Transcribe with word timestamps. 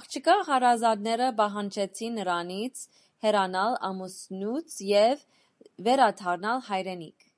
Աղջկա 0.00 0.34
հարազատները 0.50 1.26
պահանջեցին 1.40 2.16
նրանից 2.20 2.80
հեռանալ 3.26 3.78
ամուսնուց 3.90 4.80
և 4.94 5.28
վերադառնալ 5.90 6.68
հայրենիք։ 6.72 7.32